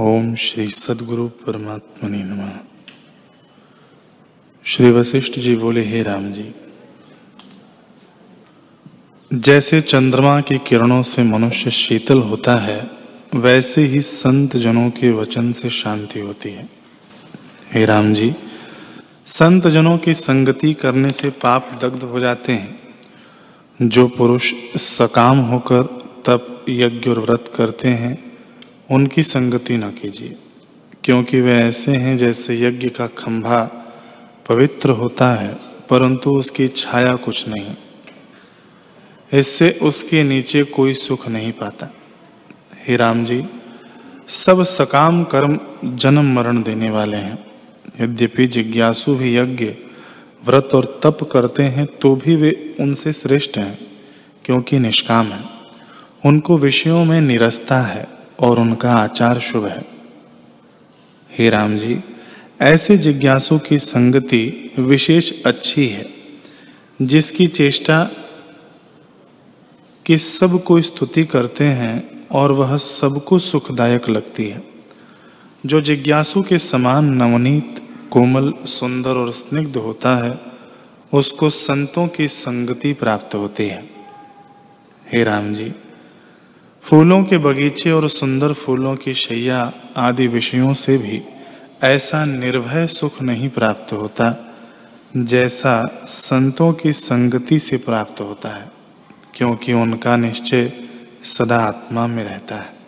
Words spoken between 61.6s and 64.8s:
जी, ऐसे जिज्ञासु की संगति